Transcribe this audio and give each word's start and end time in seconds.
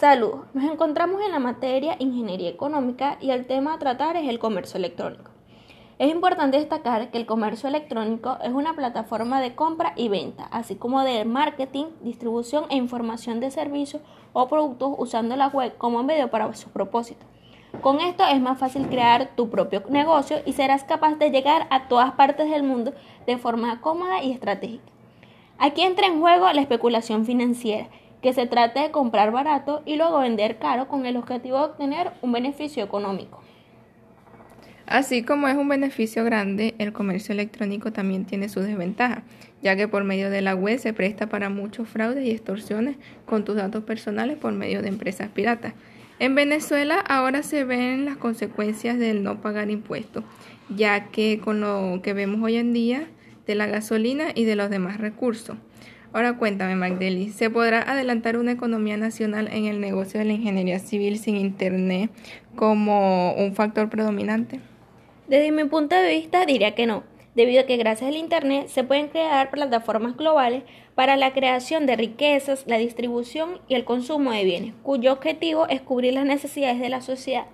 Salud. 0.00 0.36
Nos 0.54 0.64
encontramos 0.64 1.20
en 1.20 1.30
la 1.30 1.40
materia 1.40 1.96
Ingeniería 1.98 2.48
Económica 2.48 3.18
y 3.20 3.32
el 3.32 3.44
tema 3.44 3.74
a 3.74 3.78
tratar 3.78 4.16
es 4.16 4.30
el 4.30 4.38
comercio 4.38 4.78
electrónico. 4.78 5.30
Es 5.98 6.10
importante 6.10 6.56
destacar 6.56 7.10
que 7.10 7.18
el 7.18 7.26
comercio 7.26 7.68
electrónico 7.68 8.38
es 8.42 8.50
una 8.50 8.72
plataforma 8.72 9.42
de 9.42 9.54
compra 9.54 9.92
y 9.96 10.08
venta, 10.08 10.44
así 10.52 10.76
como 10.76 11.02
de 11.02 11.26
marketing, 11.26 11.84
distribución 12.00 12.64
e 12.70 12.76
información 12.76 13.40
de 13.40 13.50
servicios 13.50 14.00
o 14.32 14.48
productos 14.48 14.94
usando 14.96 15.36
la 15.36 15.48
web 15.48 15.76
como 15.76 16.02
medio 16.02 16.30
para 16.30 16.50
su 16.54 16.70
propósito. 16.70 17.26
Con 17.82 18.00
esto 18.00 18.24
es 18.26 18.40
más 18.40 18.58
fácil 18.58 18.88
crear 18.88 19.36
tu 19.36 19.50
propio 19.50 19.82
negocio 19.90 20.38
y 20.46 20.54
serás 20.54 20.82
capaz 20.82 21.16
de 21.16 21.30
llegar 21.30 21.66
a 21.68 21.88
todas 21.88 22.12
partes 22.12 22.50
del 22.50 22.62
mundo 22.62 22.94
de 23.26 23.36
forma 23.36 23.82
cómoda 23.82 24.22
y 24.22 24.32
estratégica. 24.32 24.90
Aquí 25.58 25.82
entra 25.82 26.06
en 26.06 26.20
juego 26.20 26.50
la 26.54 26.62
especulación 26.62 27.26
financiera 27.26 27.90
que 28.22 28.32
se 28.32 28.46
trate 28.46 28.80
de 28.80 28.90
comprar 28.90 29.32
barato 29.32 29.82
y 29.86 29.96
luego 29.96 30.20
vender 30.20 30.58
caro 30.58 30.88
con 30.88 31.06
el 31.06 31.16
objetivo 31.16 31.58
de 31.58 31.64
obtener 31.64 32.10
un 32.22 32.32
beneficio 32.32 32.84
económico. 32.84 33.42
Así 34.90 35.22
como 35.22 35.46
es 35.46 35.56
un 35.56 35.68
beneficio 35.68 36.24
grande, 36.24 36.74
el 36.78 36.92
comercio 36.92 37.32
electrónico 37.32 37.92
también 37.92 38.24
tiene 38.24 38.48
sus 38.48 38.64
desventajas, 38.64 39.22
ya 39.62 39.76
que 39.76 39.86
por 39.86 40.02
medio 40.02 40.30
de 40.30 40.42
la 40.42 40.56
web 40.56 40.80
se 40.80 40.92
presta 40.92 41.28
para 41.28 41.48
muchos 41.48 41.88
fraudes 41.88 42.26
y 42.26 42.32
extorsiones 42.32 42.96
con 43.24 43.44
tus 43.44 43.54
datos 43.54 43.84
personales 43.84 44.36
por 44.36 44.52
medio 44.52 44.82
de 44.82 44.88
empresas 44.88 45.28
piratas. 45.28 45.74
En 46.18 46.34
Venezuela 46.34 46.98
ahora 46.98 47.44
se 47.44 47.62
ven 47.62 48.04
las 48.04 48.16
consecuencias 48.16 48.98
del 48.98 49.22
no 49.22 49.40
pagar 49.40 49.70
impuestos, 49.70 50.24
ya 50.68 51.06
que 51.06 51.38
con 51.38 51.60
lo 51.60 52.00
que 52.02 52.12
vemos 52.12 52.42
hoy 52.42 52.56
en 52.56 52.72
día 52.72 53.06
de 53.46 53.54
la 53.54 53.66
gasolina 53.66 54.26
y 54.34 54.44
de 54.44 54.56
los 54.56 54.70
demás 54.70 54.98
recursos. 54.98 55.56
Ahora 56.12 56.36
cuéntame, 56.36 56.74
Magdeli, 56.74 57.30
¿se 57.30 57.50
podrá 57.50 57.82
adelantar 57.82 58.36
una 58.36 58.50
economía 58.50 58.96
nacional 58.96 59.48
en 59.52 59.66
el 59.66 59.80
negocio 59.80 60.18
de 60.18 60.26
la 60.26 60.32
ingeniería 60.32 60.80
civil 60.80 61.18
sin 61.18 61.36
Internet 61.36 62.10
como 62.56 63.32
un 63.34 63.54
factor 63.54 63.88
predominante? 63.88 64.58
Desde 65.28 65.52
mi 65.52 65.64
punto 65.66 65.94
de 65.94 66.10
vista, 66.10 66.44
diría 66.46 66.74
que 66.74 66.86
no, 66.86 67.04
debido 67.36 67.60
a 67.60 67.66
que 67.66 67.76
gracias 67.76 68.08
al 68.08 68.16
Internet 68.16 68.66
se 68.66 68.82
pueden 68.82 69.06
crear 69.06 69.52
plataformas 69.52 70.16
globales 70.16 70.64
para 70.96 71.16
la 71.16 71.32
creación 71.32 71.86
de 71.86 71.94
riquezas, 71.94 72.64
la 72.66 72.78
distribución 72.78 73.60
y 73.68 73.76
el 73.76 73.84
consumo 73.84 74.32
de 74.32 74.42
bienes, 74.42 74.74
cuyo 74.82 75.12
objetivo 75.12 75.68
es 75.68 75.80
cubrir 75.80 76.14
las 76.14 76.24
necesidades 76.24 76.80
de 76.80 76.88
la 76.88 77.02
sociedad. 77.02 77.46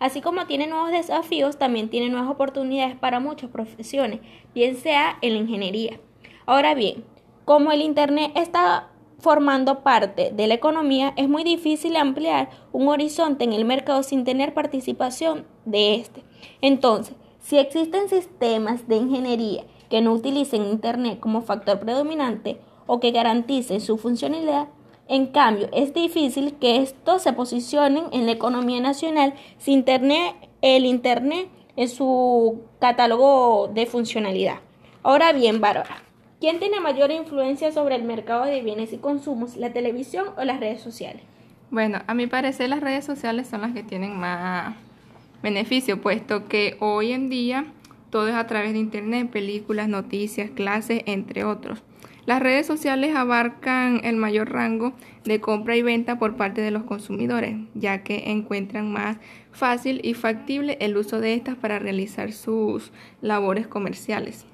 Así 0.00 0.20
como 0.20 0.46
tiene 0.46 0.66
nuevos 0.66 0.90
desafíos, 0.90 1.58
también 1.58 1.90
tiene 1.90 2.08
nuevas 2.08 2.28
oportunidades 2.28 2.96
para 2.96 3.20
muchas 3.20 3.50
profesiones, 3.50 4.18
bien 4.52 4.74
sea 4.74 5.16
en 5.22 5.34
la 5.34 5.38
ingeniería. 5.38 6.00
Ahora 6.46 6.74
bien, 6.74 7.04
como 7.50 7.72
el 7.72 7.82
Internet 7.82 8.30
está 8.36 8.90
formando 9.18 9.80
parte 9.80 10.30
de 10.30 10.46
la 10.46 10.54
economía, 10.54 11.12
es 11.16 11.28
muy 11.28 11.42
difícil 11.42 11.96
ampliar 11.96 12.48
un 12.70 12.86
horizonte 12.86 13.42
en 13.42 13.52
el 13.52 13.64
mercado 13.64 14.04
sin 14.04 14.22
tener 14.22 14.54
participación 14.54 15.48
de 15.64 15.96
este. 15.96 16.22
Entonces, 16.60 17.16
si 17.40 17.58
existen 17.58 18.08
sistemas 18.08 18.86
de 18.86 18.98
ingeniería 18.98 19.64
que 19.88 20.00
no 20.00 20.12
utilicen 20.12 20.64
Internet 20.64 21.18
como 21.18 21.42
factor 21.42 21.80
predominante 21.80 22.60
o 22.86 23.00
que 23.00 23.10
garanticen 23.10 23.80
su 23.80 23.98
funcionalidad, 23.98 24.68
en 25.08 25.26
cambio, 25.26 25.68
es 25.72 25.92
difícil 25.92 26.54
que 26.54 26.76
estos 26.76 27.22
se 27.22 27.32
posicionen 27.32 28.04
en 28.12 28.26
la 28.26 28.32
economía 28.32 28.80
nacional 28.80 29.34
sin 29.58 29.78
Internet, 29.78 30.36
el 30.62 30.86
Internet 30.86 31.48
en 31.74 31.88
su 31.88 32.60
catálogo 32.78 33.68
de 33.74 33.86
funcionalidad. 33.86 34.60
Ahora 35.02 35.32
bien, 35.32 35.60
Bárbara, 35.60 36.04
¿Quién 36.40 36.58
tiene 36.58 36.80
mayor 36.80 37.10
influencia 37.10 37.70
sobre 37.70 37.96
el 37.96 38.04
mercado 38.04 38.46
de 38.46 38.62
bienes 38.62 38.94
y 38.94 38.96
consumos, 38.96 39.58
la 39.58 39.74
televisión 39.74 40.28
o 40.38 40.44
las 40.44 40.58
redes 40.58 40.80
sociales? 40.80 41.22
Bueno, 41.70 42.00
a 42.06 42.14
mi 42.14 42.26
parecer 42.26 42.70
las 42.70 42.80
redes 42.80 43.04
sociales 43.04 43.46
son 43.46 43.60
las 43.60 43.72
que 43.72 43.82
tienen 43.82 44.18
más 44.18 44.74
beneficio, 45.42 46.00
puesto 46.00 46.48
que 46.48 46.78
hoy 46.80 47.12
en 47.12 47.28
día 47.28 47.66
todo 48.08 48.26
es 48.26 48.34
a 48.34 48.46
través 48.46 48.72
de 48.72 48.78
Internet, 48.78 49.28
películas, 49.28 49.90
noticias, 49.90 50.50
clases, 50.50 51.02
entre 51.04 51.44
otros. 51.44 51.82
Las 52.24 52.40
redes 52.40 52.66
sociales 52.66 53.14
abarcan 53.14 54.00
el 54.02 54.16
mayor 54.16 54.50
rango 54.50 54.94
de 55.24 55.42
compra 55.42 55.76
y 55.76 55.82
venta 55.82 56.18
por 56.18 56.36
parte 56.36 56.62
de 56.62 56.70
los 56.70 56.84
consumidores, 56.84 57.58
ya 57.74 58.02
que 58.02 58.30
encuentran 58.30 58.90
más 58.90 59.18
fácil 59.52 60.00
y 60.02 60.14
factible 60.14 60.78
el 60.80 60.96
uso 60.96 61.20
de 61.20 61.34
estas 61.34 61.56
para 61.56 61.78
realizar 61.78 62.32
sus 62.32 62.92
labores 63.20 63.66
comerciales. 63.66 64.46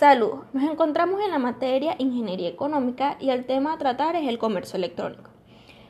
Salud. 0.00 0.44
Nos 0.54 0.62
encontramos 0.64 1.20
en 1.20 1.30
la 1.30 1.38
materia 1.38 1.94
Ingeniería 1.98 2.48
Económica 2.48 3.18
y 3.20 3.28
el 3.28 3.44
tema 3.44 3.74
a 3.74 3.76
tratar 3.76 4.16
es 4.16 4.26
el 4.26 4.38
comercio 4.38 4.78
electrónico. 4.78 5.28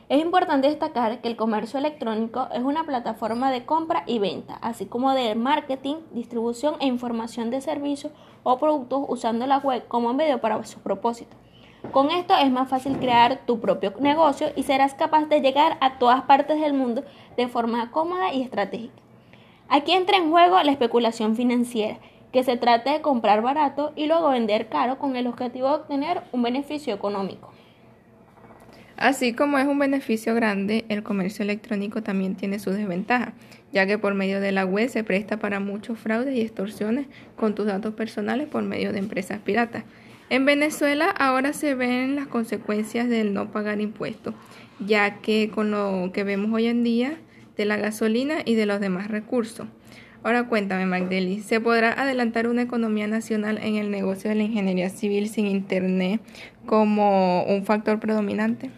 Es 0.09 0.21
importante 0.21 0.67
destacar 0.67 1.21
que 1.21 1.29
el 1.29 1.37
comercio 1.37 1.79
electrónico 1.79 2.49
es 2.53 2.61
una 2.61 2.83
plataforma 2.83 3.49
de 3.51 3.63
compra 3.63 4.03
y 4.05 4.19
venta, 4.19 4.55
así 4.55 4.85
como 4.85 5.13
de 5.13 5.33
marketing, 5.35 5.95
distribución 6.11 6.75
e 6.81 6.87
información 6.87 7.51
de 7.51 7.61
servicios 7.61 8.11
o 8.43 8.57
productos 8.57 9.05
usando 9.07 9.47
la 9.47 9.59
web 9.59 9.87
como 9.87 10.13
medio 10.13 10.41
para 10.41 10.61
su 10.65 10.81
propósito. 10.81 11.37
Con 11.93 12.11
esto 12.11 12.35
es 12.35 12.51
más 12.51 12.67
fácil 12.67 12.99
crear 12.99 13.45
tu 13.45 13.61
propio 13.61 13.93
negocio 13.97 14.49
y 14.57 14.63
serás 14.63 14.93
capaz 14.93 15.27
de 15.27 15.39
llegar 15.39 15.77
a 15.79 15.99
todas 15.99 16.23
partes 16.23 16.59
del 16.59 16.73
mundo 16.73 17.05
de 17.37 17.47
forma 17.47 17.91
cómoda 17.91 18.33
y 18.33 18.41
estratégica. 18.41 19.01
Aquí 19.69 19.93
entra 19.93 20.17
en 20.17 20.31
juego 20.31 20.61
la 20.63 20.71
especulación 20.73 21.37
financiera 21.37 21.97
que 22.31 22.43
se 22.43 22.57
trate 22.57 22.91
de 22.91 23.01
comprar 23.01 23.41
barato 23.41 23.91
y 23.95 24.07
luego 24.07 24.29
vender 24.29 24.67
caro 24.69 24.97
con 24.97 25.15
el 25.15 25.27
objetivo 25.27 25.67
de 25.67 25.75
obtener 25.75 26.21
un 26.31 26.43
beneficio 26.43 26.93
económico. 26.93 27.51
Así 29.01 29.33
como 29.33 29.57
es 29.57 29.65
un 29.65 29.79
beneficio 29.79 30.35
grande, 30.35 30.85
el 30.87 31.01
comercio 31.01 31.41
electrónico 31.41 32.03
también 32.03 32.35
tiene 32.35 32.59
sus 32.59 32.75
desventajas, 32.75 33.33
ya 33.71 33.87
que 33.87 33.97
por 33.97 34.13
medio 34.13 34.39
de 34.39 34.51
la 34.51 34.63
web 34.63 34.89
se 34.89 35.03
presta 35.03 35.37
para 35.37 35.59
muchos 35.59 35.97
fraudes 35.97 36.35
y 36.35 36.41
extorsiones 36.41 37.07
con 37.35 37.55
tus 37.55 37.65
datos 37.65 37.95
personales 37.95 38.47
por 38.47 38.61
medio 38.61 38.93
de 38.93 38.99
empresas 38.99 39.39
piratas. 39.39 39.85
En 40.29 40.45
Venezuela 40.45 41.09
ahora 41.09 41.51
se 41.51 41.73
ven 41.73 42.15
las 42.15 42.27
consecuencias 42.27 43.09
del 43.09 43.33
no 43.33 43.51
pagar 43.51 43.81
impuestos, 43.81 44.35
ya 44.79 45.17
que 45.17 45.49
con 45.49 45.71
lo 45.71 46.11
que 46.13 46.23
vemos 46.23 46.53
hoy 46.53 46.67
en 46.67 46.83
día 46.83 47.17
de 47.57 47.65
la 47.65 47.77
gasolina 47.77 48.35
y 48.45 48.53
de 48.53 48.67
los 48.67 48.79
demás 48.79 49.07
recursos. 49.09 49.67
Ahora 50.23 50.47
cuéntame, 50.47 50.85
Magdeli, 50.85 51.39
¿se 51.41 51.59
podrá 51.59 51.93
adelantar 51.93 52.47
una 52.47 52.61
economía 52.61 53.07
nacional 53.07 53.57
en 53.57 53.77
el 53.77 53.89
negocio 53.89 54.29
de 54.29 54.35
la 54.35 54.43
ingeniería 54.43 54.89
civil 54.89 55.27
sin 55.27 55.47
Internet 55.47 56.21
como 56.67 57.43
un 57.45 57.65
factor 57.65 57.99
predominante? 57.99 58.69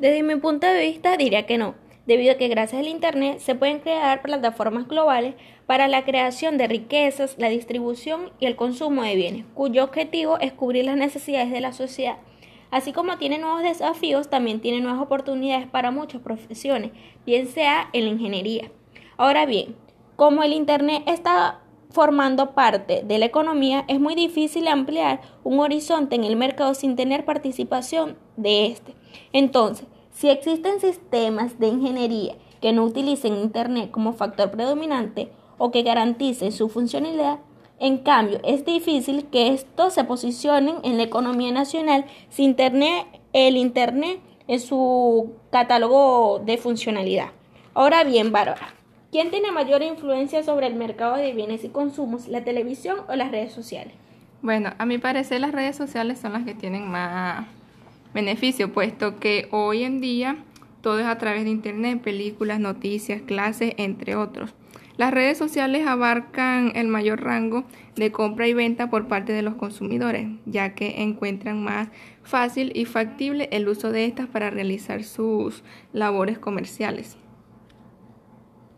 Desde 0.00 0.24
mi 0.24 0.34
punto 0.34 0.66
de 0.66 0.80
vista, 0.80 1.16
diría 1.16 1.46
que 1.46 1.56
no, 1.56 1.76
debido 2.06 2.32
a 2.32 2.36
que 2.36 2.48
gracias 2.48 2.80
al 2.80 2.88
Internet 2.88 3.38
se 3.38 3.54
pueden 3.54 3.78
crear 3.78 4.22
plataformas 4.22 4.88
globales 4.88 5.36
para 5.66 5.86
la 5.86 6.04
creación 6.04 6.58
de 6.58 6.66
riquezas, 6.66 7.36
la 7.38 7.48
distribución 7.48 8.32
y 8.40 8.46
el 8.46 8.56
consumo 8.56 9.04
de 9.04 9.14
bienes, 9.14 9.44
cuyo 9.54 9.84
objetivo 9.84 10.40
es 10.40 10.52
cubrir 10.52 10.86
las 10.86 10.96
necesidades 10.96 11.52
de 11.52 11.60
la 11.60 11.72
sociedad. 11.72 12.16
Así 12.72 12.92
como 12.92 13.18
tiene 13.18 13.38
nuevos 13.38 13.62
desafíos, 13.62 14.30
también 14.30 14.60
tiene 14.60 14.80
nuevas 14.80 15.00
oportunidades 15.00 15.68
para 15.68 15.92
muchas 15.92 16.22
profesiones, 16.22 16.90
bien 17.24 17.46
sea 17.46 17.88
en 17.92 18.06
la 18.06 18.10
ingeniería. 18.10 18.72
Ahora 19.16 19.46
bien, 19.46 19.76
como 20.16 20.42
el 20.42 20.52
Internet 20.52 21.02
está 21.06 21.60
formando 21.90 22.52
parte 22.52 23.02
de 23.04 23.18
la 23.18 23.26
economía, 23.26 23.84
es 23.88 24.00
muy 24.00 24.14
difícil 24.14 24.66
ampliar 24.66 25.20
un 25.44 25.60
horizonte 25.60 26.16
en 26.16 26.24
el 26.24 26.36
mercado 26.36 26.74
sin 26.74 26.96
tener 26.96 27.24
participación 27.24 28.16
de 28.36 28.66
este. 28.66 28.94
Entonces, 29.32 29.86
si 30.10 30.28
existen 30.28 30.80
sistemas 30.80 31.58
de 31.58 31.68
ingeniería 31.68 32.36
que 32.60 32.72
no 32.72 32.84
utilicen 32.84 33.36
Internet 33.36 33.90
como 33.90 34.12
factor 34.12 34.50
predominante 34.50 35.32
o 35.58 35.70
que 35.70 35.82
garanticen 35.82 36.52
su 36.52 36.68
funcionalidad, 36.68 37.40
en 37.78 37.98
cambio, 37.98 38.40
es 38.44 38.64
difícil 38.64 39.26
que 39.26 39.48
estos 39.48 39.94
se 39.94 40.04
posicionen 40.04 40.76
en 40.84 40.96
la 40.96 41.02
economía 41.02 41.50
nacional 41.50 42.04
sin 42.30 42.50
Internet, 42.50 43.06
el 43.32 43.56
Internet 43.56 44.20
en 44.46 44.60
su 44.60 45.32
catálogo 45.50 46.40
de 46.44 46.58
funcionalidad. 46.58 47.30
Ahora 47.74 48.04
bien, 48.04 48.30
Bárbara, 48.32 48.74
¿Quién 49.12 49.30
tiene 49.30 49.52
mayor 49.52 49.82
influencia 49.82 50.42
sobre 50.42 50.66
el 50.66 50.74
mercado 50.74 51.16
de 51.16 51.34
bienes 51.34 51.64
y 51.64 51.68
consumos, 51.68 52.28
la 52.28 52.44
televisión 52.44 53.00
o 53.10 53.14
las 53.14 53.30
redes 53.30 53.52
sociales? 53.52 53.92
Bueno, 54.40 54.72
a 54.78 54.86
mi 54.86 54.96
parecer 54.96 55.42
las 55.42 55.52
redes 55.52 55.76
sociales 55.76 56.18
son 56.18 56.32
las 56.32 56.44
que 56.44 56.54
tienen 56.54 56.90
más 56.90 57.46
beneficio, 58.14 58.72
puesto 58.72 59.20
que 59.20 59.48
hoy 59.50 59.84
en 59.84 60.00
día 60.00 60.38
todo 60.80 60.98
es 60.98 61.04
a 61.04 61.18
través 61.18 61.44
de 61.44 61.50
Internet, 61.50 62.00
películas, 62.00 62.58
noticias, 62.58 63.20
clases, 63.20 63.74
entre 63.76 64.16
otros. 64.16 64.54
Las 64.96 65.12
redes 65.12 65.36
sociales 65.36 65.86
abarcan 65.86 66.72
el 66.74 66.88
mayor 66.88 67.22
rango 67.22 67.64
de 67.96 68.12
compra 68.12 68.48
y 68.48 68.54
venta 68.54 68.88
por 68.88 69.08
parte 69.08 69.34
de 69.34 69.42
los 69.42 69.56
consumidores, 69.56 70.26
ya 70.46 70.74
que 70.74 71.02
encuentran 71.02 71.62
más 71.62 71.88
fácil 72.22 72.72
y 72.74 72.86
factible 72.86 73.50
el 73.52 73.68
uso 73.68 73.92
de 73.92 74.06
estas 74.06 74.26
para 74.28 74.48
realizar 74.48 75.04
sus 75.04 75.62
labores 75.92 76.38
comerciales. 76.38 77.18